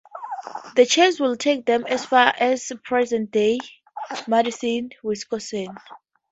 [0.75, 3.59] The chase would take them as far as present day
[4.27, 5.77] Madison, Wisconsin.